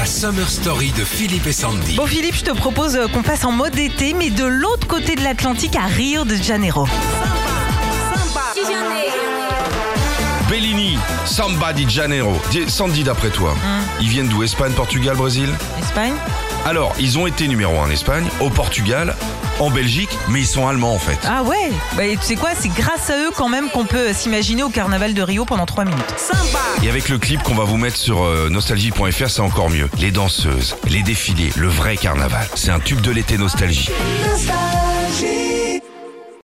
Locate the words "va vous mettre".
27.54-27.96